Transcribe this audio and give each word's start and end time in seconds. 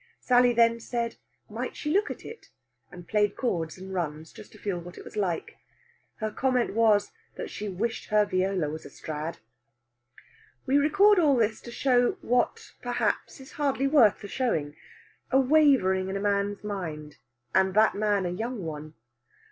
Sally 0.19 0.51
then 0.51 0.79
said, 0.79 1.17
might 1.47 1.75
she 1.75 1.91
look 1.91 2.09
at 2.09 2.25
it? 2.25 2.49
and 2.91 3.07
played 3.07 3.35
chords 3.35 3.77
and 3.77 3.93
runs, 3.93 4.33
just 4.33 4.51
to 4.51 4.57
feel 4.57 4.79
what 4.79 4.97
it 4.97 5.05
was 5.05 5.15
like. 5.15 5.57
Her 6.15 6.31
comment 6.31 6.73
was 6.73 7.11
that 7.35 7.51
she 7.51 7.69
wished 7.69 8.09
her 8.09 8.25
viola 8.25 8.67
was 8.71 8.83
a 8.83 8.89
Strad. 8.89 9.37
We 10.65 10.77
record 10.79 11.19
all 11.19 11.35
this 11.37 11.61
to 11.61 11.71
show 11.71 12.13
what, 12.21 12.71
perhaps, 12.81 13.39
is 13.39 13.51
hardly 13.51 13.85
worth 13.85 14.21
the 14.21 14.27
showing 14.27 14.75
a 15.29 15.39
wavering 15.39 16.09
in 16.09 16.17
a 16.17 16.19
man's 16.19 16.63
mind, 16.63 17.17
and 17.53 17.75
that 17.75 17.93
man 17.93 18.25
a 18.25 18.29
young 18.31 18.65
one. 18.65 18.95